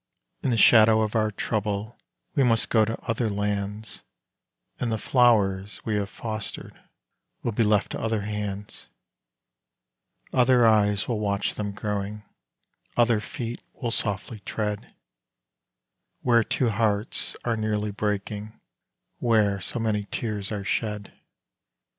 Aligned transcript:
In 0.41 0.49
the 0.49 0.57
shadow 0.57 1.03
of 1.03 1.15
our 1.15 1.29
trouble 1.29 1.95
we 2.33 2.41
must 2.43 2.69
go 2.71 2.85
to 2.85 2.99
other 3.01 3.29
lands, 3.29 4.01
And 4.79 4.91
the 4.91 4.97
flowers 4.97 5.79
we 5.85 5.93
have 5.93 6.09
fostered 6.09 6.73
will 7.43 7.51
be 7.51 7.61
left 7.61 7.91
to 7.91 8.01
other 8.01 8.21
hands: 8.21 8.87
Other 10.33 10.65
eyes 10.65 11.07
will 11.07 11.19
watch 11.19 11.53
them 11.53 11.71
growing 11.71 12.23
other 12.97 13.19
feet 13.19 13.61
will 13.73 13.91
softly 13.91 14.39
tread 14.39 14.91
Where 16.21 16.43
two 16.43 16.71
hearts 16.71 17.35
are 17.45 17.55
nearly 17.55 17.91
breaking, 17.91 18.59
where 19.19 19.61
so 19.61 19.77
many 19.77 20.07
tears 20.09 20.51
are 20.51 20.63
shed. 20.63 21.13